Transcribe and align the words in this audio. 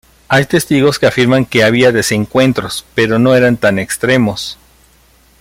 Hay 0.29 0.47
testigos 0.47 0.97
que 0.97 1.05
afirman 1.05 1.45
que 1.45 1.63
había 1.63 1.91
desencuentros, 1.91 2.85
pero 2.95 3.17
que 3.17 3.21
no 3.21 3.35
eran 3.35 3.55
tan 3.57 3.77
extremos. 3.77 4.57